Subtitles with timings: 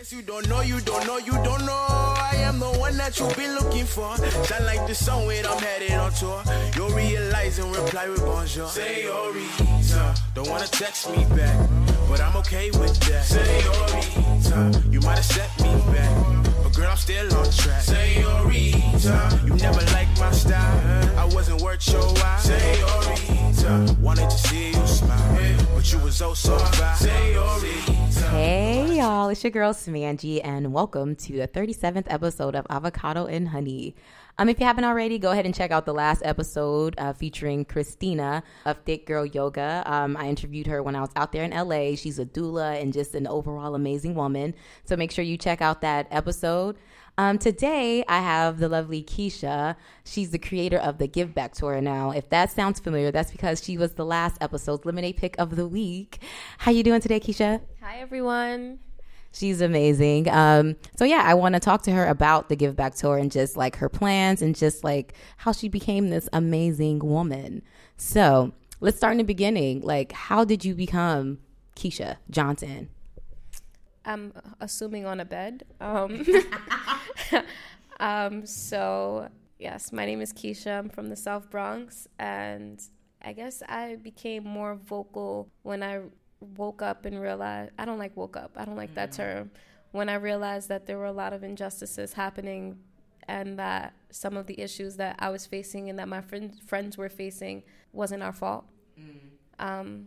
[0.00, 1.84] Guess you don't know, you don't know, you don't know.
[2.32, 4.16] I am the one that you've been looking for.
[4.46, 6.42] Shine like the sun when I'm headed on tour.
[6.74, 8.66] You'll realize and reply with bonjour.
[8.68, 11.68] Senorita, don't wanna text me back,
[12.08, 13.24] but I'm okay with that.
[13.26, 17.82] Senorita, you might have set me back, but girl, I'm still on track.
[17.82, 21.18] Senorita, you never liked my style.
[21.18, 22.38] I wasn't worth your while.
[22.38, 26.96] Senorita, wanted to see you smile, but you was oh so fine.
[26.96, 27.99] Senorita.
[28.10, 33.48] Hey y'all, it's your girl Smangy, and welcome to the 37th episode of Avocado and
[33.48, 33.94] Honey.
[34.36, 37.64] Um, if you haven't already, go ahead and check out the last episode uh, featuring
[37.64, 39.84] Christina of Thick Girl Yoga.
[39.86, 41.94] Um, I interviewed her when I was out there in LA.
[41.94, 44.54] She's a doula and just an overall amazing woman.
[44.84, 46.76] So make sure you check out that episode.
[47.20, 49.76] Um, today, I have the lovely Keisha.
[50.04, 51.78] She's the creator of the Give Back Tour.
[51.82, 55.54] Now, if that sounds familiar, that's because she was the last episode's Lemonade Pick of
[55.54, 56.22] the Week.
[56.56, 57.60] How you doing today, Keisha?
[57.82, 58.78] Hi, everyone.
[59.32, 60.30] She's amazing.
[60.30, 63.30] Um, so yeah, I want to talk to her about the Give Back Tour and
[63.30, 67.60] just like her plans and just like how she became this amazing woman.
[67.98, 69.82] So let's start in the beginning.
[69.82, 71.40] Like, how did you become
[71.76, 72.88] Keisha Johnson?
[74.04, 75.64] I'm assuming on a bed.
[75.80, 76.24] Um,
[78.00, 80.78] um, so, yes, my name is Keisha.
[80.78, 82.08] I'm from the South Bronx.
[82.18, 82.82] And
[83.22, 86.00] I guess I became more vocal when I
[86.56, 89.50] woke up and realized I don't like woke up, I don't like that term.
[89.92, 92.78] When I realized that there were a lot of injustices happening
[93.28, 96.96] and that some of the issues that I was facing and that my friend, friends
[96.96, 97.62] were facing
[97.92, 98.64] wasn't our fault.
[99.58, 100.06] Um,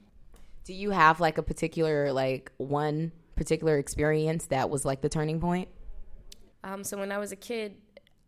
[0.63, 5.39] Do you have like a particular like one particular experience that was like the turning
[5.39, 5.69] point?
[6.63, 7.75] Um, so when I was a kid,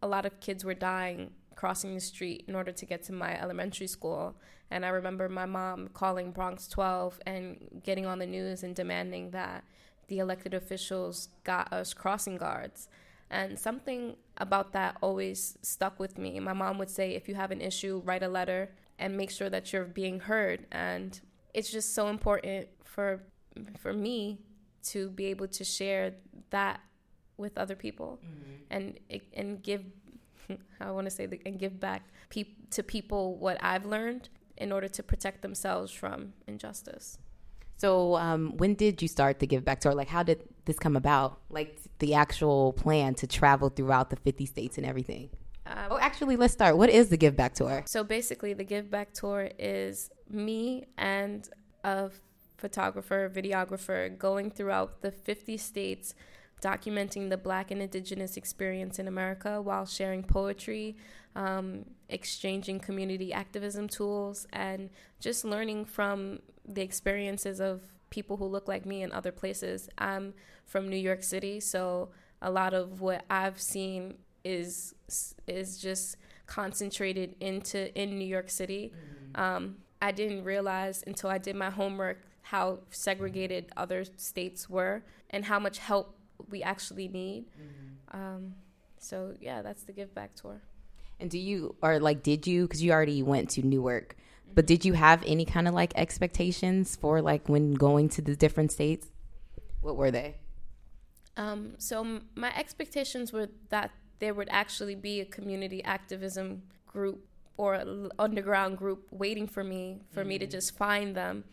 [0.01, 3.39] a lot of kids were dying crossing the street in order to get to my
[3.41, 4.35] elementary school.
[4.71, 9.31] And I remember my mom calling Bronx 12 and getting on the news and demanding
[9.31, 9.63] that
[10.07, 12.87] the elected officials got us crossing guards.
[13.31, 16.39] And something about that always stuck with me.
[16.39, 19.49] My mom would say, if you have an issue, write a letter and make sure
[19.49, 20.67] that you're being heard.
[20.71, 21.19] And
[21.53, 23.23] it's just so important for
[23.79, 24.39] for me
[24.85, 26.13] to be able to share
[26.49, 26.79] that
[27.37, 28.19] with other people
[28.69, 28.97] and
[29.33, 29.83] and give
[30.79, 34.71] I want to say the, and give back peop, to people what I've learned in
[34.71, 37.17] order to protect themselves from injustice.
[37.77, 39.93] So um, when did you start the Give Back Tour?
[39.93, 41.39] Like, how did this come about?
[41.49, 45.29] Like the actual plan to travel throughout the 50 states and everything?
[45.65, 46.77] Um, Oh, actually, let's start.
[46.77, 47.83] What is the Give Back Tour?
[47.85, 51.49] So basically, the Give Back Tour is me and
[51.83, 52.09] a
[52.65, 56.15] photographer, videographer going throughout the 50 states,
[56.63, 60.95] documenting the Black and Indigenous experience in America while sharing poetry,
[61.35, 64.89] um, exchanging community activism tools, and
[65.19, 69.87] just learning from the experiences of people who look like me in other places.
[69.99, 70.33] I'm
[70.65, 72.09] from New York City, so
[72.41, 74.95] a lot of what I've seen is
[75.45, 76.17] is just
[76.47, 78.91] concentrated into in New York City.
[79.35, 85.45] Um, I didn't realize until I did my homework how segregated other states were and
[85.45, 86.15] how much help
[86.49, 87.45] we actually need.
[88.11, 88.53] Um,
[88.99, 90.61] so yeah, that's the Give Back tour.
[91.19, 94.15] And do you, or like, did you, because you already went to Newark,
[94.53, 98.35] but did you have any kind of like expectations for like when going to the
[98.35, 99.07] different states?
[99.81, 100.35] What were they?
[101.37, 107.25] Um, so m- my expectations were that there would actually be a community activism group
[107.57, 111.43] or a underground group waiting for me for me to just find them,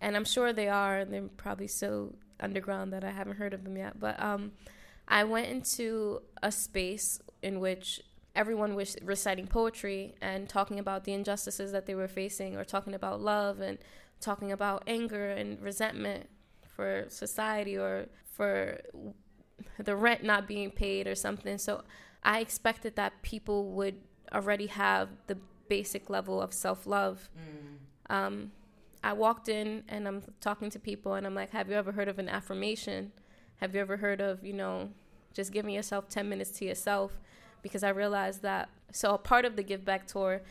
[0.00, 0.98] and I'm sure they are.
[0.98, 3.98] And they're probably so underground that I haven't heard of them yet.
[3.98, 4.52] But um,
[5.08, 8.00] I went into a space in which
[8.34, 12.94] everyone was reciting poetry and talking about the injustices that they were facing, or talking
[12.94, 13.78] about love and
[14.20, 16.28] talking about anger and resentment
[16.62, 18.80] for society or for
[19.78, 21.58] the rent not being paid or something.
[21.58, 21.82] So
[22.22, 23.96] I expected that people would
[24.32, 25.36] already have the
[25.68, 27.28] basic level of self love.
[28.08, 28.52] Um,
[29.02, 32.08] I walked in and I'm talking to people and I'm like, Have you ever heard
[32.08, 33.12] of an affirmation?
[33.56, 34.90] Have you ever heard of, you know,
[35.34, 37.18] just giving yourself 10 minutes to yourself?
[37.62, 38.70] Because I realized that.
[38.92, 40.42] So a part of the Give Back Tour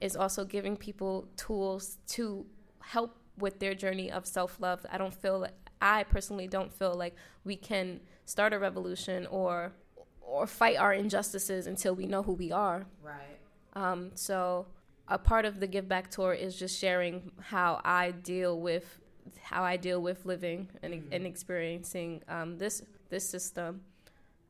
[0.00, 2.44] is also giving people tools to
[2.80, 4.84] help with their journey of self love.
[4.90, 7.14] I don't feel like, I personally don't feel like
[7.44, 9.72] we can start a revolution or
[10.20, 12.86] or fight our injustices until we know who we are.
[13.02, 13.38] Right.
[13.74, 14.66] Um, so
[15.08, 19.00] a part of the Give Back tour is just sharing how I deal with
[19.42, 23.82] how I deal with living and, and experiencing um, this this system.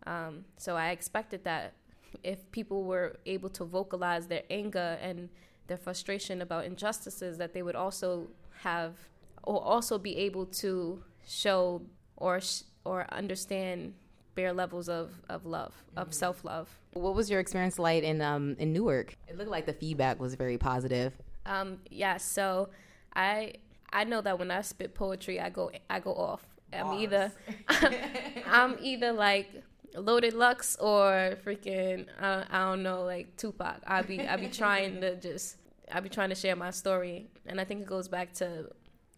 [0.06, 1.74] Um, so I expected that
[2.22, 5.28] if people were able to vocalize their anger and
[5.66, 8.28] their frustration about injustices, that they would also
[8.62, 8.94] have
[9.42, 11.82] or also be able to show
[12.16, 13.94] or sh- or understand
[14.36, 16.12] bare levels of, of love, of mm-hmm.
[16.12, 16.68] self love.
[16.92, 19.16] What was your experience like in um in Newark?
[19.26, 21.12] It looked like the feedback was very positive.
[21.44, 22.68] Um, yeah, so
[23.14, 23.54] I
[23.92, 26.46] I know that when I spit poetry, I go I go off.
[26.72, 27.32] I'm either
[28.46, 29.48] I'm either like
[29.94, 33.80] Loaded Lux or freaking uh, I don't know like Tupac.
[33.86, 35.56] I be I be trying to just
[35.90, 38.70] I be trying to share my story, and I think it goes back to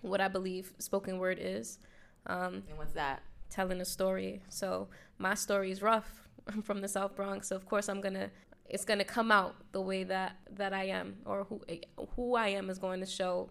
[0.02, 1.78] what I believe spoken word is.
[2.26, 3.22] Um, and what's that?
[3.50, 4.42] Telling a story.
[4.48, 4.88] So
[5.18, 6.28] my story is rough.
[6.46, 8.30] I'm from the South Bronx, so of course I'm gonna
[8.68, 11.60] it's gonna come out the way that that I am, or who
[12.16, 13.50] who I am is going to show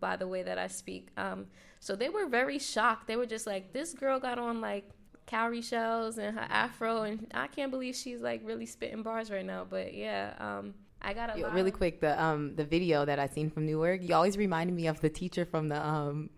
[0.00, 1.08] by the way that I speak.
[1.16, 1.46] Um,
[1.80, 3.06] so they were very shocked.
[3.06, 4.88] They were just like, this girl got on like
[5.26, 9.44] cowrie shells and her afro, and I can't believe she's like really spitting bars right
[9.44, 9.66] now.
[9.68, 13.26] But yeah, um, I got a Yo, really quick the um the video that I
[13.26, 14.02] seen from Newark.
[14.02, 16.30] You always reminded me of the teacher from the um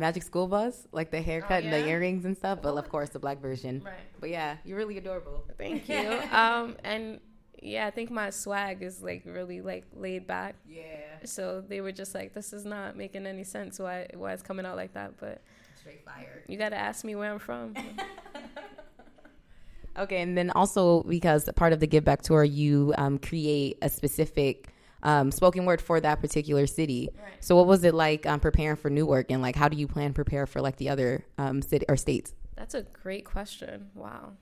[0.00, 1.74] Magic School Bus, like the haircut oh, yeah?
[1.74, 2.60] and the earrings and stuff.
[2.62, 3.82] But of course, the black version.
[3.84, 3.94] Right.
[4.18, 5.44] But yeah, you're really adorable.
[5.56, 6.20] Thank you.
[6.32, 7.20] um, and
[7.62, 10.56] yeah, I think my swag is like really like laid back.
[10.68, 10.82] Yeah.
[11.24, 14.66] So they were just like, this is not making any sense why why it's coming
[14.66, 15.18] out like that.
[15.18, 15.42] But
[15.78, 16.42] straight fire.
[16.48, 17.74] You got to ask me where I'm from.
[19.98, 23.88] okay, and then also because part of the Give Back tour, you um, create a
[23.88, 24.68] specific.
[25.02, 27.08] Um, spoken word for that particular city.
[27.14, 27.32] Right.
[27.40, 30.12] So, what was it like um, preparing for Newark, and like how do you plan
[30.12, 32.34] prepare for like the other um, city or states?
[32.56, 33.88] That's a great question.
[33.94, 34.32] Wow.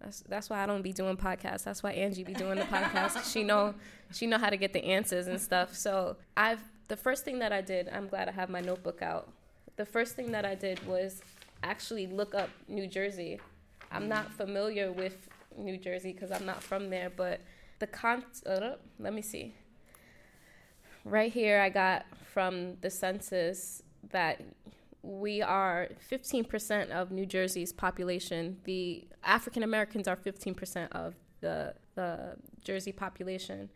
[0.00, 1.64] That's that's why I don't be doing podcasts.
[1.64, 3.30] That's why Angie be doing the podcast.
[3.32, 3.74] she know
[4.12, 5.74] she know how to get the answers and stuff.
[5.74, 7.88] So I've the first thing that I did.
[7.88, 9.30] I'm glad I have my notebook out.
[9.76, 11.22] The first thing that I did was
[11.62, 13.40] actually look up New Jersey.
[13.90, 17.40] I'm not familiar with New Jersey because I'm not from there, but
[17.78, 18.24] the con.
[18.44, 19.54] Uh, let me see.
[21.04, 24.40] Right here, I got from the census that
[25.02, 28.58] we are 15% of New Jersey's population.
[28.64, 33.68] The African Americans are 15% of the, the Jersey population.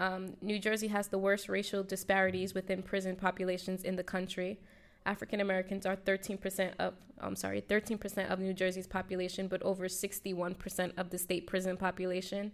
[0.00, 4.58] Um, New Jersey has the worst racial disparities within prison populations in the country.
[5.06, 10.92] African Americans are 13% of, I'm sorry, 13% of New Jersey's population, but over 61%
[10.96, 12.50] of the state prison population.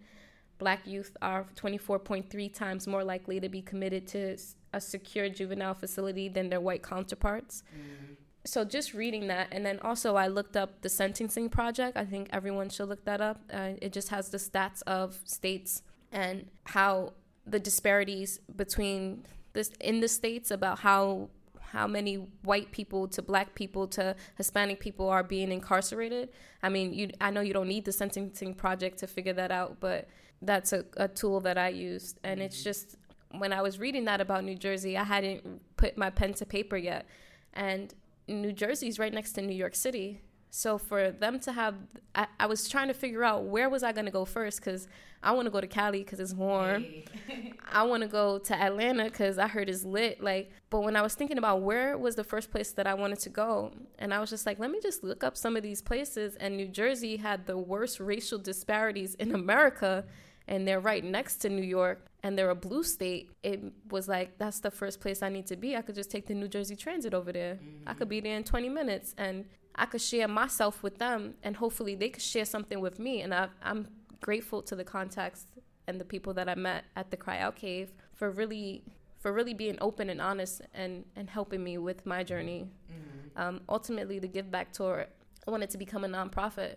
[0.61, 4.37] Black youth are 24.3 times more likely to be committed to
[4.73, 7.65] a secure juvenile facility than their white counterparts.
[7.75, 8.17] Mm.
[8.45, 11.97] So just reading that, and then also I looked up the sentencing project.
[11.97, 13.41] I think everyone should look that up.
[13.53, 17.15] Uh, it just has the stats of states and how
[17.47, 19.25] the disparities between
[19.55, 21.31] this in the states about how
[21.73, 26.31] how many white people to black people to Hispanic people are being incarcerated.
[26.63, 29.79] I mean, you I know you don't need the sentencing project to figure that out,
[29.81, 30.09] but
[30.43, 32.65] that's a, a tool that I used, and it's mm-hmm.
[32.65, 32.97] just
[33.33, 36.77] when I was reading that about New Jersey, I hadn't put my pen to paper
[36.77, 37.07] yet.
[37.55, 37.95] And
[38.29, 40.21] New Jersey's right next to New York City.
[40.53, 41.77] So for them to have,
[42.13, 44.89] I, I was trying to figure out where was I going to go first because
[45.23, 46.83] I want to go to Cali because it's warm.
[47.29, 47.53] Hey.
[47.73, 50.21] I want to go to Atlanta because I heard it's lit.
[50.21, 53.21] Like, but when I was thinking about where was the first place that I wanted
[53.21, 55.83] to go, and I was just like, let me just look up some of these
[55.83, 56.35] places.
[56.37, 60.05] And New Jersey had the worst racial disparities in America
[60.51, 64.37] and they're right next to New York and they're a blue state, it was like
[64.37, 65.77] that's the first place I need to be.
[65.77, 67.55] I could just take the New Jersey Transit over there.
[67.55, 67.89] Mm-hmm.
[67.89, 71.57] I could be there in 20 minutes and I could share myself with them and
[71.57, 73.23] hopefully they could share something with me.
[73.23, 73.87] And I, I'm
[74.21, 75.47] grateful to the contacts
[75.87, 78.83] and the people that I met at the Cry Out Cave for really
[79.21, 82.67] for really being open and honest and, and helping me with my journey.
[82.91, 83.41] Mm-hmm.
[83.41, 85.07] Um, ultimately, the Give Back Tour,
[85.47, 86.77] I wanted to become a nonprofit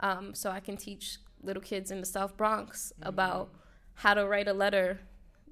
[0.00, 3.08] um, so I can teach little kids in the South Bronx mm-hmm.
[3.08, 3.50] about
[3.94, 5.00] how to write a letter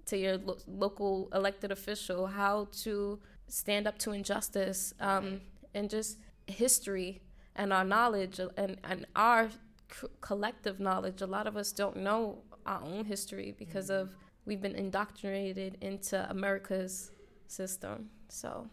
[0.07, 5.41] to your lo- local elected official, how to stand up to injustice, um,
[5.75, 7.23] and just history
[7.57, 9.49] and our knowledge and, and our
[9.91, 11.23] c- collective knowledge.
[11.23, 14.03] A lot of us don't know our own history because mm-hmm.
[14.03, 14.15] of
[14.45, 17.11] we've been indoctrinated into America's
[17.47, 18.11] system.
[18.29, 18.69] So,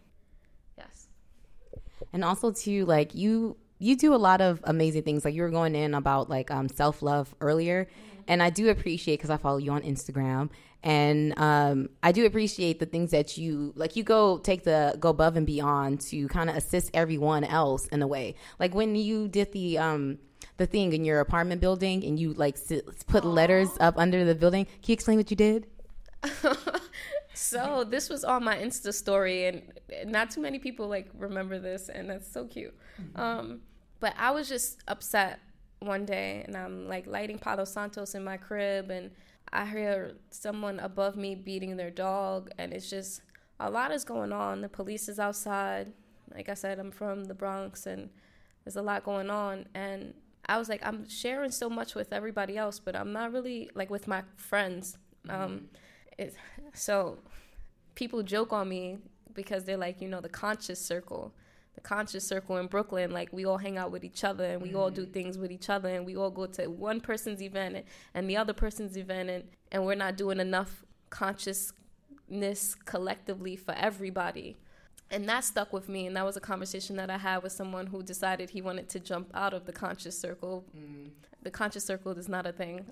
[0.76, 1.08] yes.
[2.12, 5.24] And also, too, like you you do a lot of amazing things.
[5.24, 8.20] Like you were going in about like um, self love earlier, mm-hmm.
[8.28, 10.50] and I do appreciate because I follow you on Instagram,
[10.84, 13.96] and um, I do appreciate the things that you like.
[13.96, 18.02] You go take the go above and beyond to kind of assist everyone else in
[18.02, 18.36] a way.
[18.60, 20.18] Like when you did the um,
[20.58, 23.34] the thing in your apartment building, and you like sit, put Aww.
[23.34, 24.64] letters up under the building.
[24.66, 25.66] Can you explain what you did?
[27.34, 29.62] so this was on my Insta story, and
[30.06, 32.74] not too many people like remember this, and that's so cute.
[33.00, 33.20] Mm-hmm.
[33.20, 33.60] Um,
[34.02, 35.38] but I was just upset
[35.78, 39.12] one day and I'm like lighting Palo Santos in my crib and
[39.52, 43.22] I hear someone above me beating their dog and it's just
[43.60, 44.60] a lot is going on.
[44.60, 45.92] The police is outside.
[46.34, 48.10] Like I said, I'm from the Bronx and
[48.64, 50.14] there's a lot going on and
[50.46, 53.88] I was like I'm sharing so much with everybody else but I'm not really like
[53.88, 55.40] with my friends mm-hmm.
[55.40, 55.68] um
[56.18, 56.34] it,
[56.74, 57.18] so
[57.94, 58.98] people joke on me
[59.32, 61.32] because they're like you know the conscious circle
[61.74, 64.68] the conscious circle in Brooklyn, like we all hang out with each other and we
[64.68, 64.78] mm-hmm.
[64.78, 65.12] all do mm-hmm.
[65.12, 68.36] things with each other and we all go to one person's event and, and the
[68.36, 74.56] other person's event and, and we're not doing enough consciousness collectively for everybody.
[75.10, 77.86] And that stuck with me and that was a conversation that I had with someone
[77.86, 80.64] who decided he wanted to jump out of the conscious circle.
[80.76, 81.10] Mm.
[81.42, 82.84] The conscious circle is not a thing.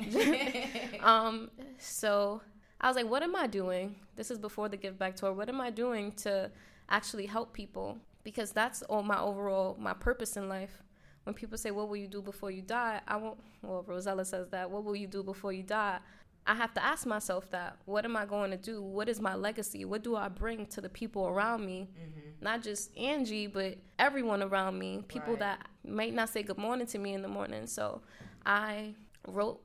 [1.01, 2.41] um, so
[2.81, 3.97] I was like, what am I doing?
[4.17, 5.33] This is before the Give Back tour.
[5.33, 6.51] What am I doing to
[6.89, 7.99] actually help people?
[8.23, 10.83] Because that's all my overall my purpose in life.
[11.25, 13.39] When people say, "What will you do before you die?" I won't.
[13.63, 14.71] Well, Rosella says that.
[14.71, 15.99] What will you do before you die?
[16.47, 17.77] I have to ask myself that.
[17.85, 18.83] What am I going to do?
[18.83, 19.85] What is my legacy?
[19.85, 21.91] What do I bring to the people around me?
[21.93, 22.45] Mm-hmm.
[22.45, 25.05] Not just Angie, but everyone around me.
[25.07, 25.41] People right.
[25.41, 27.67] that might not say good morning to me in the morning.
[27.67, 28.01] So
[28.47, 28.95] I
[29.29, 29.61] wrote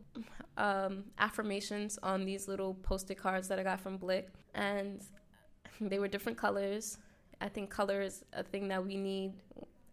[0.57, 5.01] um, affirmations on these little post-it cards that I got from Blick, and
[5.81, 6.97] they were different colors.
[7.42, 9.34] I think color is a thing that we need.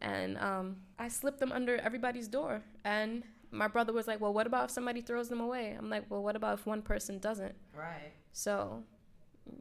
[0.01, 2.63] And um, I slipped them under everybody's door.
[2.85, 5.77] And my brother was like, Well, what about if somebody throws them away?
[5.79, 7.55] I'm like, Well, what about if one person doesn't?
[7.77, 8.13] Right.
[8.33, 8.83] So,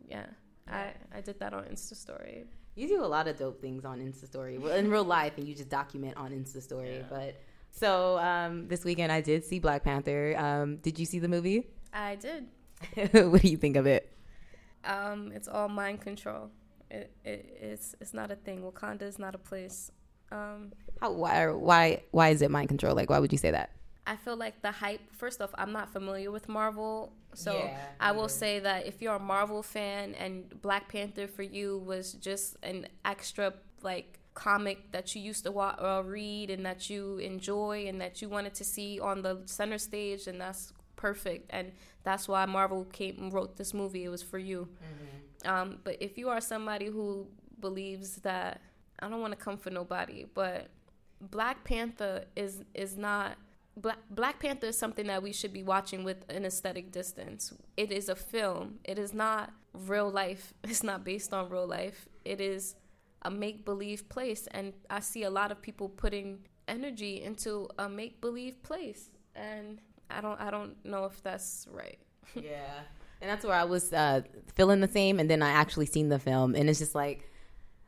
[0.08, 0.26] yeah,
[0.68, 2.46] I, I did that on Insta Story.
[2.76, 4.58] You do a lot of dope things on Insta Story.
[4.58, 6.98] Well, in real life, and you just document on Insta Story.
[6.98, 7.04] Yeah.
[7.10, 7.36] But
[7.72, 10.36] so um, this weekend, I did see Black Panther.
[10.38, 11.68] Um, did you see the movie?
[11.94, 12.46] I did.
[13.30, 14.12] what do you think of it?
[14.86, 16.50] Um, it's all mind control.
[16.92, 18.62] It, it, it's it's not a thing.
[18.64, 19.92] Wakanda is not a place.
[20.32, 22.94] Um, How why why why is it mind control?
[22.96, 23.70] Like why would you say that?
[24.06, 25.02] I feel like the hype.
[25.16, 29.16] First off, I'm not familiar with Marvel, so yeah, I will say that if you're
[29.16, 35.16] a Marvel fan and Black Panther for you was just an extra like comic that
[35.16, 38.64] you used to wa- uh, read and that you enjoy and that you wanted to
[38.64, 41.50] see on the center stage, and that's perfect.
[41.50, 41.72] And
[42.04, 44.04] that's why Marvel came wrote this movie.
[44.04, 44.68] It was for you.
[44.70, 45.50] Mm-hmm.
[45.50, 47.28] Um, but if you are somebody who
[47.60, 48.62] believes that
[49.00, 50.70] I don't want to come for nobody, but
[51.20, 53.38] Black Panther is is not
[53.76, 57.54] Black Black Panther is something that we should be watching with an aesthetic distance.
[57.76, 58.80] It is a film.
[58.84, 60.54] It is not real life.
[60.64, 62.08] It's not based on real life.
[62.24, 62.76] It is
[63.24, 67.90] a make believe place, and I see a lot of people putting energy into a
[67.90, 69.82] make believe place, and
[70.18, 72.00] I don't I don't know if that's right.
[72.36, 72.82] yeah.
[73.22, 74.22] And that's where I was uh,
[74.56, 75.20] feeling the same.
[75.20, 77.30] And then I actually seen the film, and it's just like,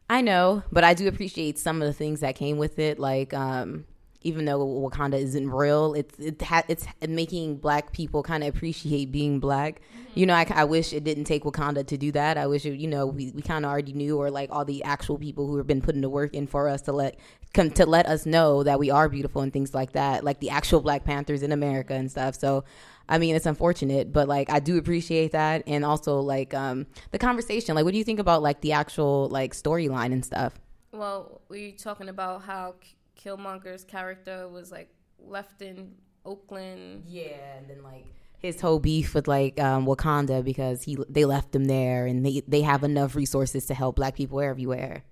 [0.10, 3.00] I know, but I do appreciate some of the things that came with it.
[3.00, 3.86] Like, um,
[4.24, 9.12] even though Wakanda isn't real, it's it ha- it's making Black people kind of appreciate
[9.12, 9.82] being Black.
[9.82, 10.20] Mm-hmm.
[10.20, 12.38] You know, I, I wish it didn't take Wakanda to do that.
[12.38, 14.84] I wish it, you know we, we kind of already knew, or like all the
[14.84, 17.20] actual people who have been putting the work in for us to let
[17.54, 20.50] come to let us know that we are beautiful and things like that, like the
[20.50, 22.36] actual Black Panthers in America and stuff.
[22.40, 22.64] So
[23.08, 27.20] I mean, it's unfortunate, but like I do appreciate that, and also like um, the
[27.20, 27.76] conversation.
[27.76, 30.54] Like, what do you think about like the actual like storyline and stuff?
[30.92, 32.76] Well, we're talking about how
[33.24, 34.90] Killmonger's character was like
[35.20, 37.04] left in Oakland.
[37.08, 38.06] Yeah, and then like
[38.40, 42.42] his whole beef with like um, Wakanda because he they left him there, and they
[42.48, 45.04] they have enough resources to help Black people everywhere.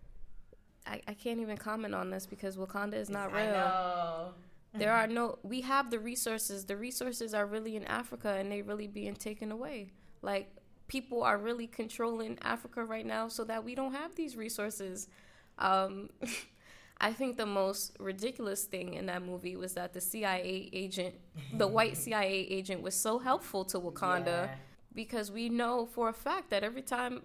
[0.85, 4.33] I, I can't even comment on this because Wakanda is not real.
[4.73, 6.65] There are no, we have the resources.
[6.65, 9.91] The resources are really in Africa and they really being taken away.
[10.21, 10.55] Like,
[10.87, 15.09] people are really controlling Africa right now so that we don't have these resources.
[15.57, 16.09] Um,
[17.01, 21.15] I think the most ridiculous thing in that movie was that the CIA agent,
[21.53, 24.55] the white CIA agent, was so helpful to Wakanda yeah.
[24.93, 27.23] because we know for a fact that every time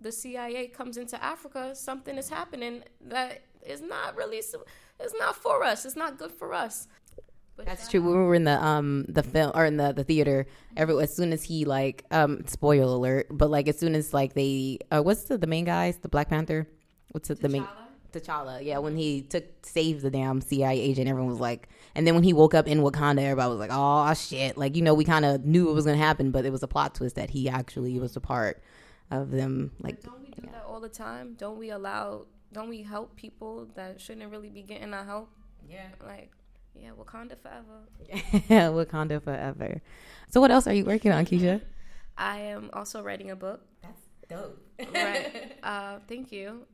[0.00, 5.64] the CIA comes into Africa, something is happening that is not really it's not for
[5.64, 5.84] us.
[5.86, 6.86] It's not good for us.
[7.56, 8.02] But That's true.
[8.02, 10.46] When we were in the um the film or in the the theater,
[10.76, 14.34] every as soon as he like um spoiler alert, but like as soon as like
[14.34, 16.68] they uh what's the the main guys the Black Panther,
[17.12, 17.66] what's it, the main
[18.20, 18.78] T'Challa, yeah.
[18.78, 22.32] When he took saved the damn CIA agent, everyone was like, and then when he
[22.32, 25.44] woke up in Wakanda, everybody was like, oh shit, like you know we kind of
[25.44, 28.16] knew it was gonna happen, but it was a plot twist that he actually was
[28.16, 28.62] a part
[29.10, 29.72] of them.
[29.80, 30.52] Like, but don't we do yeah.
[30.52, 31.34] that all the time?
[31.38, 35.30] Don't we allow don't we help people that shouldn't really be getting our help?
[35.68, 35.88] Yeah.
[36.04, 36.32] Like,
[36.74, 37.84] yeah, Wakanda forever.
[38.48, 39.82] yeah, Wakanda forever.
[40.30, 41.60] So, what else are you working on, Keisha?
[42.18, 43.60] I am also writing a book.
[43.82, 44.58] That's dope.
[44.94, 45.52] right.
[45.62, 46.66] Uh, thank you.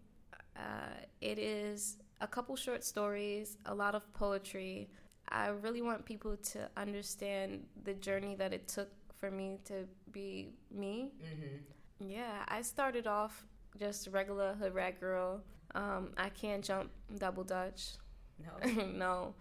[0.57, 4.89] Uh, it is a couple short stories, a lot of poetry.
[5.29, 10.51] I really want people to understand the journey that it took for me to be
[10.71, 11.13] me.
[11.23, 12.11] Mm-hmm.
[12.11, 13.47] Yeah, I started off
[13.79, 15.43] just regular hood rat girl
[15.75, 17.93] um, I can't jump double dutch.
[18.39, 18.85] No.
[18.95, 19.35] no.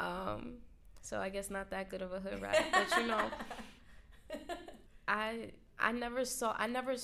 [0.00, 0.54] Um,
[1.00, 3.30] so I guess not that good of a hood rat, but you know,
[5.08, 6.94] I I never saw I never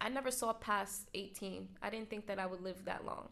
[0.00, 1.68] I never saw past 18.
[1.82, 3.28] I didn't think that I would live that long.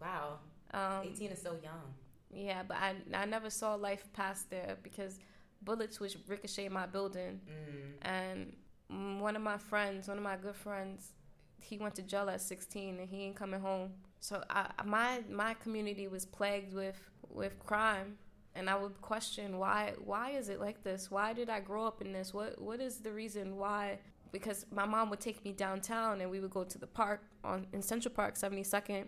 [0.00, 0.38] Wow.
[0.72, 1.94] Um, 18 is so young.
[2.32, 5.18] Yeah, but I I never saw life past there because
[5.62, 7.92] bullets would ricochet my building, mm.
[8.02, 11.12] and one of my friends, one of my good friends,
[11.60, 13.90] he went to jail at 16 and he ain't coming home.
[14.20, 18.18] So I, my my community was plagued with with crime,
[18.54, 21.10] and I would question why why is it like this?
[21.10, 22.34] Why did I grow up in this?
[22.34, 23.98] What what is the reason why?
[24.32, 27.66] Because my mom would take me downtown and we would go to the park on
[27.72, 29.06] in Central Park, 72nd, mm-hmm.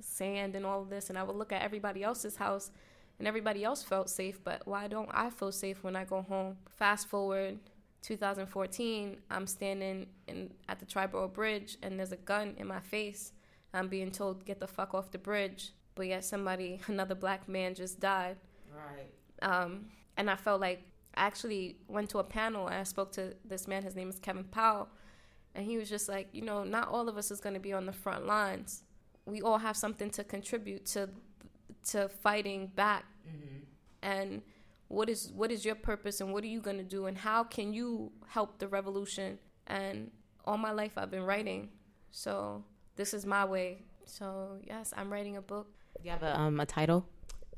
[0.00, 2.70] sand and all of this, and I would look at everybody else's house,
[3.18, 4.42] and everybody else felt safe.
[4.42, 6.56] But why don't I feel safe when I go home?
[6.70, 7.58] Fast forward
[8.02, 13.32] 2014, I'm standing in, at the Triborough Bridge and there's a gun in my face.
[13.72, 15.70] I'm being told, get the fuck off the bridge.
[15.94, 18.36] But yet, somebody, another black man just died.
[18.74, 19.10] Right.
[19.42, 19.86] Um,
[20.16, 20.82] and I felt like
[21.14, 23.82] I actually went to a panel and I spoke to this man.
[23.82, 24.88] His name is Kevin Powell.
[25.54, 27.72] And he was just like, you know, not all of us is going to be
[27.72, 28.84] on the front lines.
[29.26, 31.10] We all have something to contribute to
[31.90, 33.04] to fighting back.
[33.28, 33.58] Mm-hmm.
[34.02, 34.42] And
[34.92, 37.42] what is what is your purpose and what are you going to do and how
[37.42, 40.10] can you help the revolution and
[40.44, 41.70] all my life i've been writing
[42.10, 42.62] so
[42.96, 45.66] this is my way so yes i'm writing a book
[45.96, 47.06] do you have a, um, a title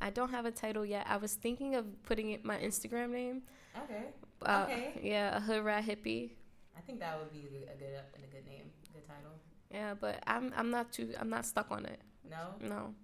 [0.04, 1.04] i don't have a title yet.
[1.08, 3.42] I was thinking of putting it my instagram name.
[3.84, 4.04] Okay.
[4.42, 5.00] Uh, okay.
[5.02, 6.30] yeah a hood rat hippie.
[6.78, 7.44] I think that would be
[7.75, 9.34] a good a good name good title.
[9.70, 12.00] Yeah but i'm i'm not too i'm not stuck on it.
[12.28, 12.44] No?
[12.61, 12.94] No.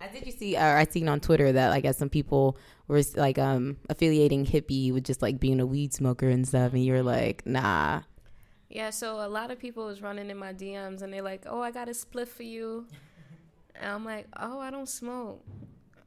[0.00, 3.02] I did you see, or I seen on Twitter that I guess some people were
[3.16, 7.02] like um affiliating hippie with just like being a weed smoker and stuff, and you're
[7.02, 8.02] like, nah.
[8.70, 11.60] Yeah, so a lot of people was running in my DMs and they're like, "Oh,
[11.60, 12.86] I got a split for you,"
[13.74, 15.44] and I'm like, "Oh, I don't smoke."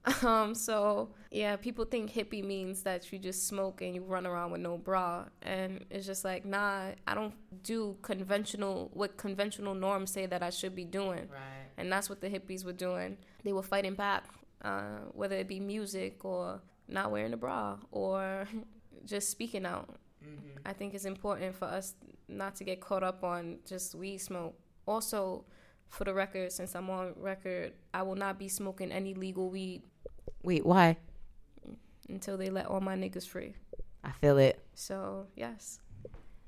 [0.24, 4.52] Um, so yeah, people think hippie means that you just smoke and you run around
[4.52, 7.34] with no bra, and it's just like, nah, I don't
[7.64, 11.70] do conventional what conventional norms say that I should be doing, right.
[11.78, 13.18] and that's what the hippies were doing.
[13.44, 14.26] They were fighting back,
[14.64, 18.48] uh, whether it be music or not wearing a bra or
[19.06, 19.90] just speaking out.
[20.24, 20.60] Mm-hmm.
[20.66, 21.96] I think it's important for us
[22.28, 24.56] not to get caught up on just weed smoke.
[24.88, 25.46] Also,
[25.90, 29.84] for the record, since I'm on record, I will not be smoking any legal weed
[30.44, 30.98] Wait, why?
[32.10, 33.56] Until they let all my niggas free.
[34.04, 34.60] I feel it.
[34.74, 35.80] So yes.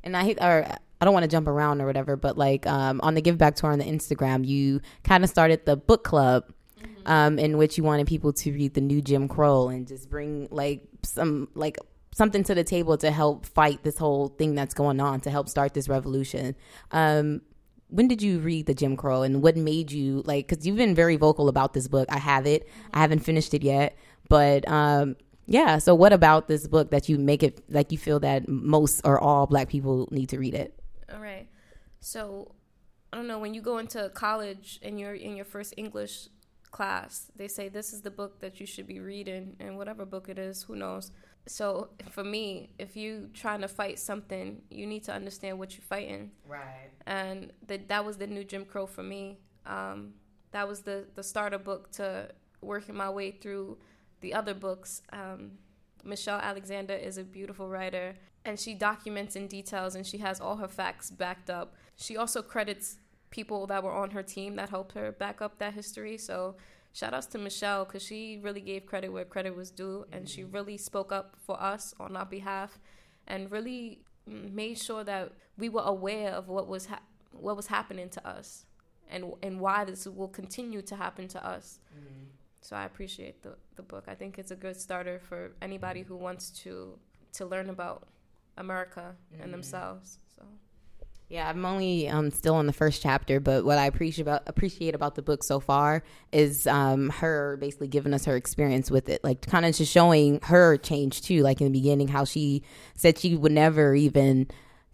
[0.04, 0.66] And I hate, or
[1.00, 3.56] I don't want to jump around or whatever, but like um, on the Give Back
[3.56, 6.52] tour on the Instagram, you kind of started the book club,
[6.82, 7.02] mm-hmm.
[7.06, 10.48] um, in which you wanted people to read the new Jim Crow and just bring
[10.52, 11.78] like some like
[12.14, 15.50] something to the table to help fight this whole thing that's going on to help
[15.50, 16.56] start this revolution.
[16.92, 17.42] Um,
[17.94, 20.48] when did you read the Jim Crow and what made you like?
[20.48, 22.08] Because you've been very vocal about this book.
[22.12, 22.68] I have it.
[22.92, 23.96] I haven't finished it yet,
[24.30, 25.78] but um, yeah.
[25.78, 29.20] So what about this book that you make it like you feel that most or
[29.20, 30.74] all Black people need to read it?
[31.14, 31.48] All right.
[32.00, 32.56] So
[33.12, 36.30] I don't know when you go into college and you're in your first English
[36.72, 40.30] class, they say this is the book that you should be reading, and whatever book
[40.30, 41.12] it is, who knows
[41.46, 45.84] so for me, if you trying to fight something, you need to understand what you're
[45.84, 46.32] fighting.
[46.48, 46.90] Right.
[47.06, 49.40] And that that was the new Jim Crow for me.
[49.66, 50.14] Um,
[50.52, 52.30] that was the the starter book to
[52.62, 53.78] working my way through
[54.22, 55.02] the other books.
[55.12, 55.52] Um,
[56.04, 60.58] Michelle Alexander is a beautiful writer, and she documents in details, and she has all
[60.58, 61.76] her facts backed up.
[61.96, 62.98] She also credits
[63.30, 66.18] people that were on her team that helped her back up that history.
[66.18, 66.56] So
[66.94, 70.42] shout outs to Michelle because she really gave credit where credit was due and she
[70.42, 70.56] mm-hmm.
[70.56, 72.80] really spoke up for us on our behalf
[73.28, 77.02] and really made sure that we were aware of what was ha-
[77.32, 78.66] what was happening to us
[79.10, 81.80] and and why this will continue to happen to us.
[81.94, 82.26] Mm-hmm.
[82.62, 84.06] So I appreciate the the book.
[84.08, 86.98] I think it's a good starter for anybody who wants to
[87.34, 88.08] to learn about
[88.56, 89.44] America mm-hmm.
[89.44, 90.20] and themselves.
[91.34, 94.94] Yeah, I'm only um, still on the first chapter, but what I appreciate about appreciate
[94.94, 99.24] about the book so far is um, her basically giving us her experience with it,
[99.24, 101.42] like kind of just showing her change too.
[101.42, 102.62] Like in the beginning, how she
[102.96, 104.48] said she would never even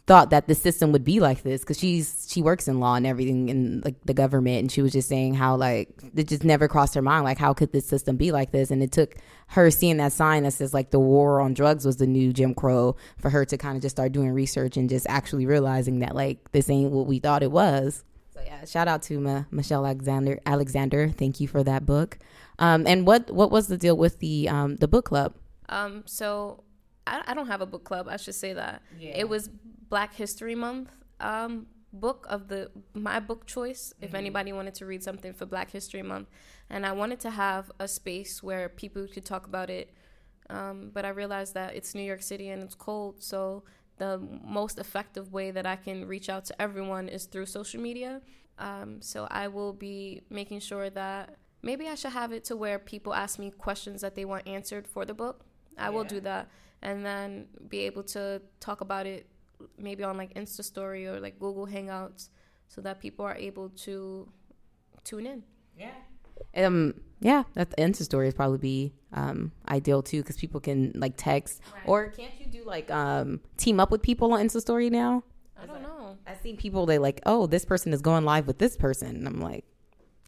[0.09, 3.05] thought that the system would be like this because she's she works in law and
[3.05, 6.67] everything in like the government and she was just saying how like it just never
[6.67, 9.13] crossed her mind like how could this system be like this and it took
[9.49, 12.55] her seeing that sign that says like the war on drugs was the new Jim
[12.55, 16.15] Crow for her to kind of just start doing research and just actually realizing that
[16.15, 18.03] like this ain't what we thought it was.
[18.33, 20.39] So yeah, shout out to Ma- Michelle Alexander.
[20.43, 22.17] Alexander, thank you for that book.
[22.57, 25.35] Um, and what what was the deal with the um, the book club?
[25.67, 26.63] Um, so
[27.09, 28.07] I, I don't have a book club.
[28.09, 28.81] I should say that.
[28.99, 29.11] Yeah.
[29.15, 29.49] It was
[29.89, 34.15] Black History Month um, book of the my book choice if mm-hmm.
[34.17, 36.29] anybody wanted to read something for Black History Month,
[36.69, 39.93] and I wanted to have a space where people could talk about it.
[40.49, 43.63] Um, but I realized that it's New York City and it's cold, so
[43.97, 48.21] the most effective way that I can reach out to everyone is through social media.
[48.57, 52.79] Um, so I will be making sure that maybe I should have it to where
[52.79, 55.45] people ask me questions that they want answered for the book.
[55.77, 55.89] I yeah.
[55.89, 56.49] will do that,
[56.81, 59.27] and then be able to talk about it
[59.77, 62.29] maybe on like Insta Story or like Google Hangouts,
[62.67, 64.27] so that people are able to
[65.03, 65.43] tune in.
[65.77, 65.91] Yeah.
[66.55, 66.95] Um.
[67.21, 71.61] Yeah, that Insta Story is probably be um ideal too because people can like text
[71.73, 71.83] right.
[71.85, 75.23] or can't you do like um team up with people on Insta Story now?
[75.61, 76.17] I don't know.
[76.25, 79.15] I've seen people they like, oh, this person is going live with this person.
[79.15, 79.65] And I'm like,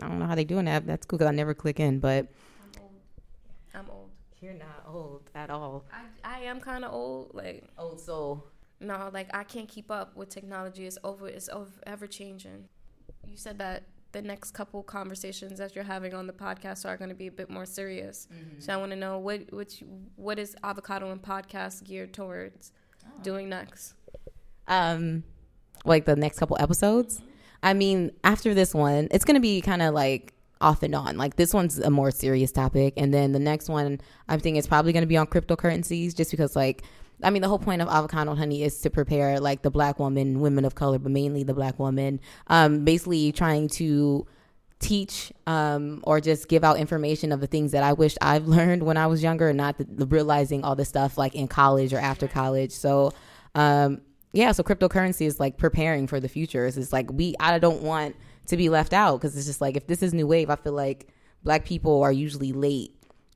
[0.02, 0.86] I don't know how they doing that.
[0.86, 2.28] That's cool because I never click in, but
[2.76, 2.92] I'm old.
[3.74, 4.10] I'm old.
[4.42, 4.81] You're not old
[5.42, 5.86] at all.
[6.24, 8.46] I, I am kind of old, like old soul.
[8.80, 10.86] No, like I can't keep up with technology.
[10.86, 11.28] It's over.
[11.28, 12.68] It's over, ever changing.
[13.26, 17.10] You said that the next couple conversations that you're having on the podcast are going
[17.10, 18.28] to be a bit more serious.
[18.34, 18.60] Mm-hmm.
[18.60, 19.84] So I want to know what which
[20.16, 22.72] what is avocado and podcast geared towards
[23.06, 23.24] oh.
[23.24, 23.94] doing next.
[24.68, 25.24] Um,
[25.86, 27.18] like the next couple episodes.
[27.18, 27.28] Mm-hmm.
[27.64, 31.18] I mean, after this one, it's going to be kind of like off and on.
[31.18, 34.68] Like this one's a more serious topic, and then the next one, I'm thinking it's
[34.68, 36.84] probably going to be on cryptocurrencies, just because like.
[37.24, 40.40] I mean, the whole point of avocado honey is to prepare like the black woman,
[40.40, 44.26] women of color, but mainly the black woman, um, basically trying to
[44.82, 48.84] teach um, or just give out information of the things that I wished I've learned
[48.84, 51.94] when I was younger, and not the, the realizing all this stuff like in college
[51.94, 52.72] or after college.
[52.72, 53.14] So,
[53.56, 54.02] um,
[54.34, 56.66] yeah, so cryptocurrency is like preparing for the future.
[56.66, 58.16] It's like we I don't want
[58.48, 60.74] to be left out because it's just like if this is new wave, I feel
[60.74, 61.08] like
[61.44, 62.96] black people are usually late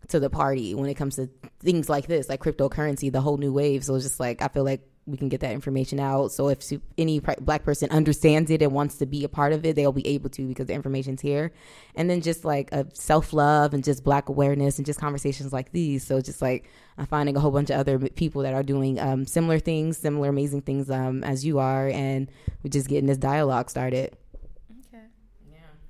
[0.09, 3.53] to the party when it comes to things like this, like cryptocurrency, the whole new
[3.53, 3.83] wave.
[3.83, 6.31] So it's just like I feel like we can get that information out.
[6.31, 6.63] So if
[6.97, 10.07] any black person understands it and wants to be a part of it, they'll be
[10.07, 11.51] able to because the information's here.
[11.93, 15.71] And then just like a self love and just black awareness and just conversations like
[15.71, 16.05] these.
[16.05, 19.25] So just like I'm finding a whole bunch of other people that are doing um,
[19.25, 22.29] similar things, similar amazing things um, as you are, and
[22.63, 24.15] we're just getting this dialogue started.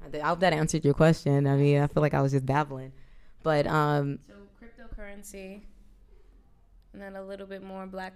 [0.08, 0.18] Okay.
[0.20, 0.26] Yeah.
[0.26, 1.48] I hope that answered your question.
[1.48, 2.91] I mean, I feel like I was just babbling,
[3.44, 4.20] but um.
[4.28, 5.62] So cryptocurrency,
[6.94, 8.13] and then a little bit more black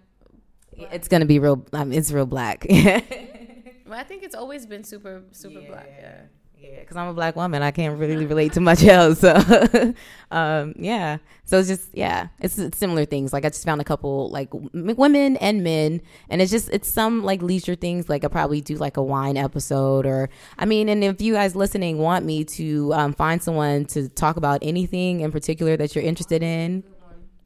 [0.79, 0.93] black.
[0.93, 1.65] It's gonna be real.
[1.73, 2.65] Um, it's real black.
[2.69, 5.67] well, I think it's always been super, super yeah.
[5.67, 5.89] black.
[5.99, 6.21] Yeah.
[6.61, 9.19] Yeah, because I'm a black woman, I can't really relate to much else.
[9.19, 9.33] So,
[10.31, 11.17] um, yeah.
[11.45, 13.31] So it's just yeah, it's, it's, similar things.
[13.33, 16.87] Like I just found a couple like m- women and men, and it's just it's
[16.87, 18.09] some like leisure things.
[18.09, 21.55] Like I probably do like a wine episode, or I mean, and if you guys
[21.55, 26.03] listening want me to um, find someone to talk about anything in particular that you're
[26.03, 26.83] interested in,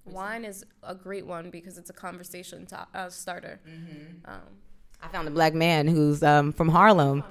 [0.05, 3.59] wine is a great one because it's a conversation to, uh, starter.
[3.67, 4.29] Mm-hmm.
[4.29, 4.41] Um,
[5.01, 7.23] I found a black man who's um, from Harlem.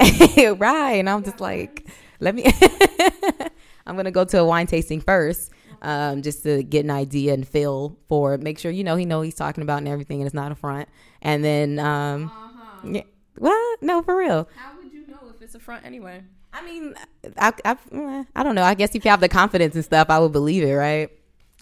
[0.58, 1.88] right, and I'm just like,
[2.20, 2.44] let me.
[3.86, 7.48] I'm gonna go to a wine tasting first, um, just to get an idea and
[7.48, 8.42] feel for it.
[8.42, 10.54] Make sure you know he know he's talking about and everything, and it's not a
[10.54, 10.88] front.
[11.22, 12.88] And then, um, uh-huh.
[12.92, 13.02] yeah,
[13.36, 13.82] what?
[13.82, 14.48] No, for real.
[14.56, 16.22] How would you know if it's a front anyway?
[16.52, 16.94] I mean,
[17.38, 18.62] I, I, I don't know.
[18.62, 21.10] I guess if you have the confidence and stuff, I would believe it, right?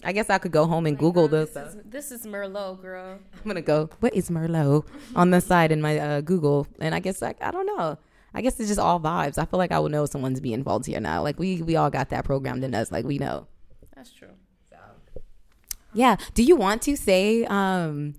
[0.03, 1.49] I guess I could go home and oh Google God, this.
[1.51, 3.19] This is, this is Merlot, girl.
[3.33, 3.89] I'm gonna go.
[3.99, 6.67] What is Merlot on the side in my uh, Google?
[6.79, 7.97] And I guess like I don't know.
[8.37, 9.39] I guess it's just all vibes.
[9.39, 11.23] I feel like I would know if someone's being faulty or not.
[11.23, 12.91] Like we we all got that programmed in us.
[12.91, 13.47] Like we know.
[13.95, 14.29] That's true.
[14.69, 14.77] So.
[15.95, 16.17] Yeah.
[16.35, 18.13] Do you want to say um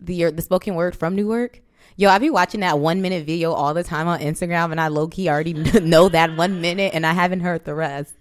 [0.00, 1.60] the the spoken word from Newark?
[1.96, 4.86] Yo, I be watching that one minute video all the time on Instagram, and I
[4.86, 8.14] low key already know that one minute, and I haven't heard the rest.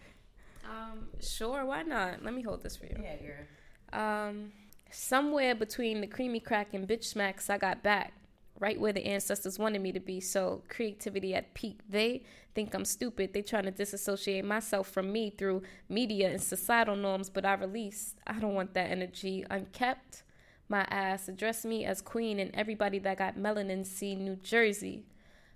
[0.65, 2.23] Um, Sure, why not?
[2.23, 2.97] Let me hold this for you.
[2.99, 4.27] Yeah, girl.
[4.27, 4.53] Um,
[4.89, 8.13] somewhere between the creamy crack and bitch smacks, I got back
[8.59, 10.19] right where the ancestors wanted me to be.
[10.19, 11.79] So creativity at peak.
[11.89, 12.23] They
[12.55, 13.33] think I'm stupid.
[13.33, 18.15] They trying to disassociate myself from me through media and societal norms, but I release.
[18.25, 20.23] I don't want that energy unkept.
[20.69, 25.05] My ass address me as queen, and everybody that got melanin see New Jersey.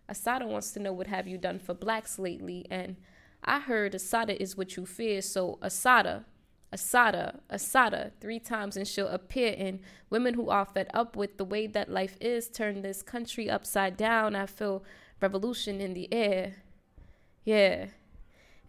[0.07, 2.95] Assata wants to know what have you done for blacks lately, and
[3.43, 6.25] I heard Assata is what you fear, so Assata,
[6.73, 11.45] Assata, Assata, three times, and she'll appear in women who are fed up with the
[11.45, 14.35] way that life is, turn this country upside down.
[14.35, 14.83] I feel
[15.19, 16.55] revolution in the air.
[17.43, 17.87] Yeah.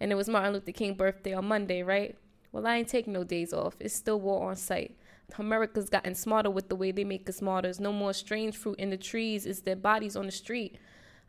[0.00, 2.16] And it was Martin Luther King birthday on Monday, right?
[2.50, 3.76] Well, I ain't taking no days off.
[3.78, 4.96] It's still war on site.
[5.38, 7.80] America's gotten smarter with the way they make us martyrs.
[7.80, 9.46] No more strange fruit in the trees.
[9.46, 10.76] It's their bodies on the street.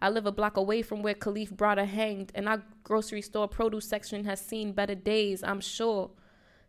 [0.01, 3.87] I live a block away from where Kalief Browder hanged, and our grocery store produce
[3.87, 6.09] section has seen better days, I'm sure.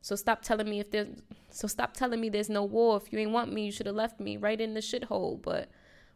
[0.04, 1.08] So stop telling me if there's
[1.48, 2.98] so stop telling me there's no war.
[2.98, 5.40] If you ain't want me, you should have left me right in the shithole.
[5.40, 5.70] But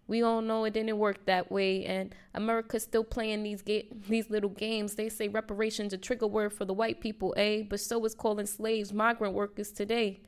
[0.07, 4.31] We all know it didn't work that way, and America's still playing these ga- these
[4.31, 4.95] little games.
[4.97, 7.63] They say reparations a trigger word for the white people, eh?
[7.69, 10.21] But so is calling slaves migrant workers today.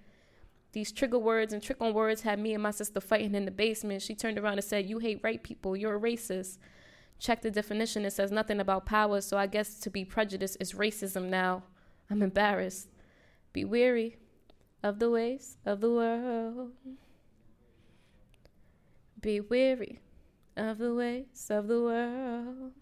[0.72, 3.50] These trigger words and trick on words had me and my sister fighting in the
[3.50, 4.02] basement.
[4.02, 6.58] She turned around and said, You hate white people, you're a racist.
[7.18, 10.72] Check the definition, it says nothing about power, so I guess to be prejudiced is
[10.74, 11.64] racism now.
[12.10, 12.89] I'm embarrassed.
[13.52, 14.16] Be weary
[14.82, 16.72] of the ways of the world.
[19.20, 20.00] Be weary
[20.56, 22.72] of the ways of the world.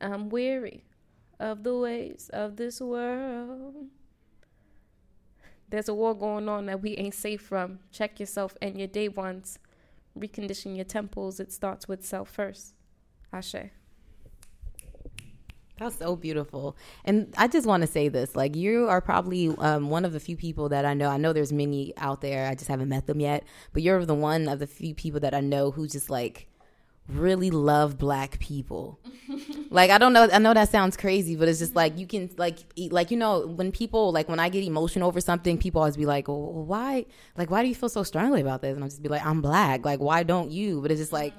[0.00, 0.84] I'm weary
[1.38, 3.86] of the ways of this world.
[5.68, 7.78] There's a war going on that we ain't safe from.
[7.92, 9.58] Check yourself and your day ones.
[10.18, 11.38] Recondition your temples.
[11.38, 12.74] It starts with self first.
[13.32, 13.70] Ashe.
[15.80, 16.76] That's so beautiful.
[17.06, 20.20] And I just want to say this like, you are probably um, one of the
[20.20, 21.08] few people that I know.
[21.08, 22.46] I know there's many out there.
[22.46, 23.44] I just haven't met them yet.
[23.72, 26.48] But you're the one of the few people that I know who just like
[27.08, 29.00] really love black people.
[29.70, 32.28] like I don't know I know that sounds crazy, but it's just like you can
[32.36, 35.80] like eat, like you know when people like when I get emotional over something, people
[35.80, 37.06] always be like, "Well, why
[37.38, 39.40] like why do you feel so strongly about this?" And I'll just be like, "I'm
[39.40, 39.86] black.
[39.86, 41.32] Like why don't you?" But it's just like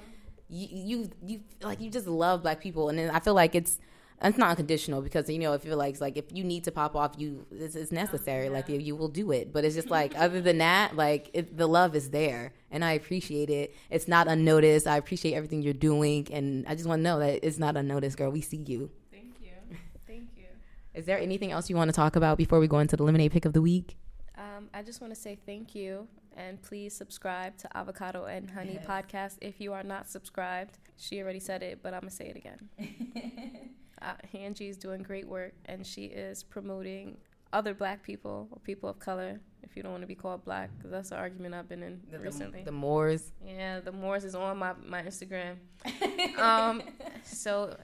[0.50, 3.80] you you you like you just love black people and then I feel like it's
[4.30, 6.96] it's not unconditional because you know if you're like like if you need to pop
[6.96, 10.14] off you it's, it's necessary like you, you will do it but it's just like
[10.18, 14.28] other than that like it, the love is there and i appreciate it it's not
[14.28, 17.76] unnoticed i appreciate everything you're doing and i just want to know that it's not
[17.76, 19.78] unnoticed girl we see you Thank you.
[20.08, 20.46] Thank you.
[20.94, 23.32] is there anything else you want to talk about before we go into the lemonade
[23.32, 23.98] pick of the week
[24.38, 26.08] Um, I just want to say thank you
[26.38, 30.78] and please subscribe to Avocado and Honey podcast if you are not subscribed.
[30.98, 33.72] She already said it, but I'm gonna say it again.
[34.02, 37.18] uh, Angie is doing great work and she is promoting
[37.54, 39.40] other black people or people of color.
[39.64, 42.02] If you don't want to be called black, because that's the argument I've been in
[42.10, 42.64] the, recently.
[42.64, 45.56] the moors Yeah, the Moors is on my, my Instagram.
[46.40, 46.82] um,
[47.24, 47.78] so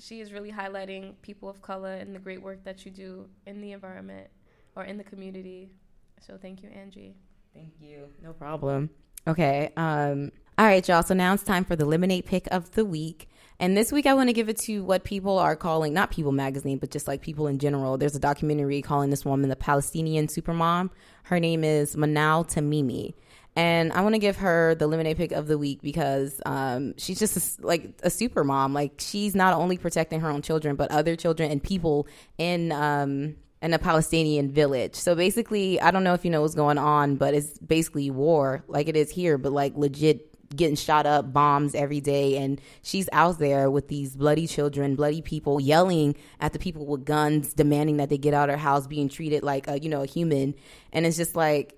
[0.00, 3.60] she is really highlighting people of color and the great work that you do in
[3.60, 4.28] the environment
[4.74, 5.70] or in the community.
[6.26, 7.14] So thank you, Angie.
[7.54, 8.08] Thank you.
[8.22, 8.90] No problem.
[9.26, 9.72] Okay.
[9.76, 11.04] Um, all right, y'all.
[11.04, 13.28] So now it's time for the lemonade pick of the week.
[13.60, 16.32] And this week I want to give it to what people are calling, not People
[16.32, 17.96] magazine, but just like people in general.
[17.96, 20.90] There's a documentary calling this woman the Palestinian supermom.
[21.22, 23.14] Her name is Manal Tamimi.
[23.54, 27.20] And I want to give her the lemonade pick of the week because um, she's
[27.20, 28.74] just a, like a super mom.
[28.74, 33.36] Like she's not only protecting her own children, but other children and people in um,
[33.62, 34.96] in a Palestinian village.
[34.96, 38.64] So basically, I don't know if you know what's going on, but it's basically war,
[38.66, 42.36] like it is here, but like legit getting shot up, bombs every day.
[42.38, 47.04] And she's out there with these bloody children, bloody people, yelling at the people with
[47.04, 50.02] guns, demanding that they get out of her house, being treated like a, you know,
[50.02, 50.54] a human.
[50.92, 51.74] And it's just like,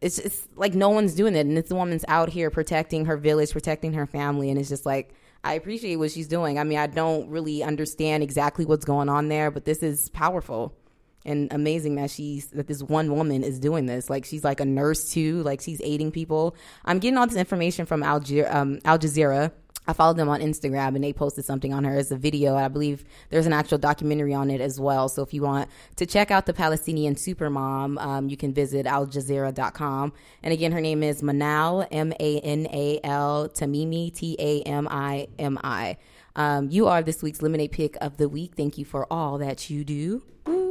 [0.00, 3.16] it's it's like no one's doing it, and it's the woman's out here protecting her
[3.16, 6.58] village, protecting her family, and it's just like I appreciate what she's doing.
[6.58, 10.74] I mean, I don't really understand exactly what's going on there, but this is powerful
[11.24, 14.10] and amazing that she's that this one woman is doing this.
[14.10, 16.56] Like she's like a nurse too, like she's aiding people.
[16.84, 18.16] I'm getting all this information from Al,
[18.48, 19.52] um, Al Jazeera.
[19.86, 22.54] I followed them on Instagram and they posted something on her as a video.
[22.54, 25.08] I believe there's an actual documentary on it as well.
[25.08, 30.12] So if you want to check out the Palestinian supermom, um, you can visit aljazeera.com.
[30.42, 34.86] And again, her name is Manal, M A N A L Tamimi, T A M
[34.88, 35.96] I M I.
[36.36, 38.52] Um, you are this week's Lemonade Pick of the Week.
[38.56, 40.22] Thank you for all that you do.
[40.46, 40.61] Woo.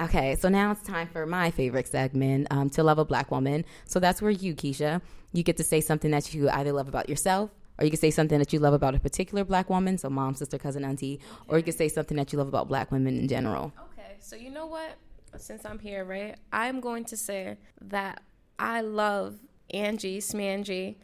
[0.00, 3.64] Okay, so now it's time for my favorite segment, um, To Love a Black Woman.
[3.84, 7.08] So that's where you, Keisha, you get to say something that you either love about
[7.08, 10.08] yourself or you can say something that you love about a particular black woman, so
[10.10, 13.18] mom, sister, cousin, auntie, or you can say something that you love about black women
[13.18, 13.72] in general.
[13.92, 14.96] Okay, so you know what?
[15.36, 18.22] Since I'm here, right, I'm going to say that
[18.58, 19.38] I love
[19.70, 20.96] Angie Smangie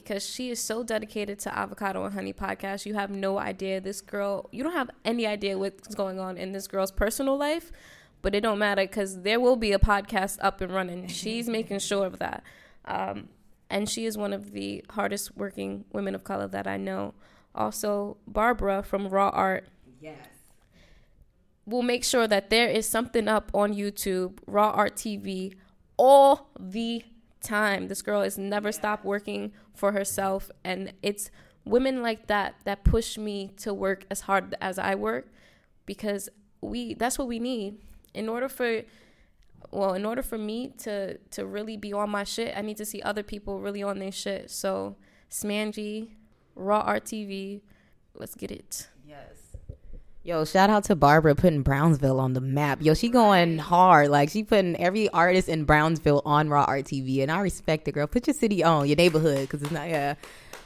[0.00, 2.84] because she is so dedicated to Avocado and Honey podcast.
[2.84, 3.80] You have no idea.
[3.80, 7.72] This girl, you don't have any idea what's going on in this girl's personal life,
[8.20, 11.06] but it don't matter because there will be a podcast up and running.
[11.08, 12.42] She's making sure of that.
[12.84, 13.28] Um,
[13.70, 17.14] and she is one of the hardest working women of color that I know.
[17.54, 19.66] Also, Barbara from Raw Art
[19.98, 20.18] Yes.
[21.64, 25.54] will make sure that there is something up on YouTube, Raw Art TV,
[25.96, 27.02] all the
[27.46, 27.88] time.
[27.88, 31.30] This girl has never stopped working for herself, and it's
[31.64, 35.28] women like that that push me to work as hard as I work
[35.84, 36.28] because
[36.60, 37.76] we that's what we need
[38.14, 38.82] in order for
[39.70, 42.84] well in order for me to to really be on my shit i need to
[42.84, 44.96] see other people really on their shit so
[45.30, 46.08] smangy
[46.56, 47.60] Raw Art TV,
[48.14, 49.45] let's get it Yes.
[50.26, 52.82] Yo, shout out to Barbara putting Brownsville on the map.
[52.82, 54.08] Yo, she going hard.
[54.08, 57.92] Like she putting every artist in Brownsville on Raw Art TV, and I respect the
[57.92, 58.08] girl.
[58.08, 59.88] Put your city on, your neighborhood, because it's not.
[59.88, 60.16] Yeah.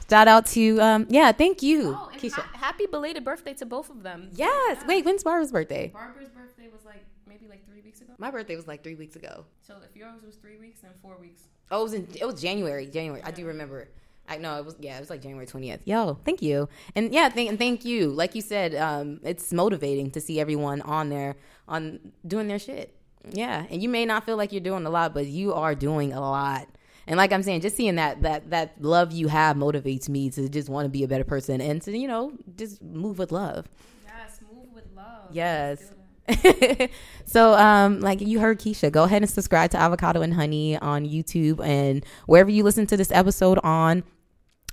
[0.09, 1.05] Shout out to um.
[1.09, 2.31] Yeah, thank you, Oh, and Keisha.
[2.41, 4.29] ha- happy belated birthday to both of them.
[4.33, 4.83] yes.
[4.87, 5.91] Wait, when's Barbara's birthday?
[5.93, 8.13] Barbara's birthday was like maybe like three weeks ago.
[8.17, 9.45] My birthday was like three weeks ago.
[9.61, 11.43] So if yours was three weeks, then four weeks.
[11.69, 12.87] Oh, it was in, it was January.
[12.87, 13.21] January.
[13.23, 13.89] I do remember.
[14.31, 15.81] I know it was yeah, it was like January twentieth.
[15.83, 18.09] Yo, thank you, and yeah, thank and thank you.
[18.09, 21.35] Like you said, um, it's motivating to see everyone on there
[21.67, 22.95] on doing their shit.
[23.29, 26.13] Yeah, and you may not feel like you're doing a lot, but you are doing
[26.13, 26.69] a lot.
[27.07, 30.47] And like I'm saying, just seeing that that that love you have motivates me to
[30.47, 33.67] just want to be a better person and to you know just move with love.
[34.05, 35.27] Yes, move with love.
[35.31, 35.91] Yes.
[37.25, 41.05] so um like you heard Keisha, go ahead and subscribe to Avocado and Honey on
[41.05, 44.03] YouTube and wherever you listen to this episode on.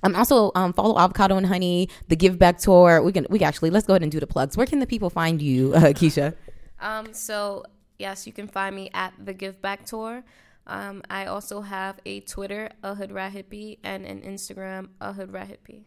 [0.03, 3.01] Um also um follow Avocado and Honey, the Give Back Tour.
[3.01, 4.57] We can we can actually let's go ahead and do the plugs.
[4.57, 6.35] Where can the people find you, uh, Keisha?
[6.79, 7.63] Um, so
[7.97, 10.23] yes, you can find me at the Give Back Tour.
[10.67, 15.33] Um, I also have a Twitter, a Hood Rat Hippie, and an Instagram, a Hood
[15.33, 15.83] Rat Hippie.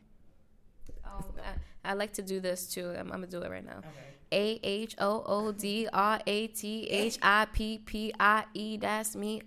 [1.07, 1.25] Oh,
[1.85, 2.91] I, I like to do this too.
[2.91, 3.83] I'm, I'm gonna do it right now.
[4.33, 8.77] A H O O D R A T H I P P I E.
[8.79, 9.43] That's me.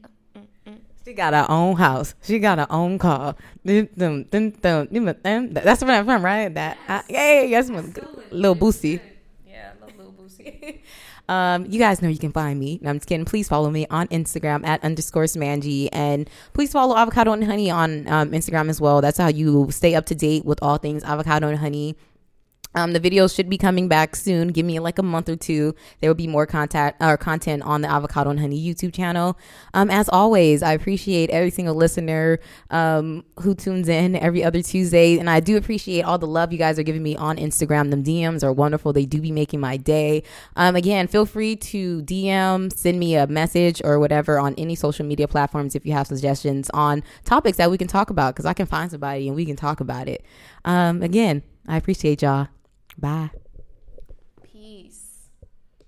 [1.06, 2.16] She got her own house.
[2.24, 3.36] She got her own car.
[3.64, 6.52] That's where I'm from, right?
[6.52, 9.00] That uh, yeah, yes, little Boosie.
[9.48, 10.80] Yeah, I Lil Boosie.
[11.28, 12.78] Um, you guys know you can find me.
[12.84, 13.26] No, I'm just kidding.
[13.26, 15.90] Please follow me on Instagram at underscore Smanji.
[15.92, 19.02] And please follow Avocado and Honey on um, Instagram as well.
[19.02, 21.96] That's how you stay up to date with all things avocado and honey.
[22.76, 24.50] Um, the videos should be coming back soon.
[24.50, 25.74] Give me like a month or two.
[26.02, 29.38] There will be more contact or content on the Avocado and Honey YouTube channel.
[29.74, 35.18] Um, as always, I appreciate every single listener um, who tunes in every other Tuesday,
[35.18, 37.90] and I do appreciate all the love you guys are giving me on Instagram.
[37.90, 38.94] Them DMs are wonderful.
[38.94, 40.24] They do be making my day.
[40.56, 45.06] Um, again, feel free to DM, send me a message or whatever on any social
[45.06, 48.54] media platforms if you have suggestions on topics that we can talk about because I
[48.54, 50.26] can find somebody and we can talk about it.
[50.66, 52.50] Um, again, I appreciate y'all.
[52.98, 53.45] Bye.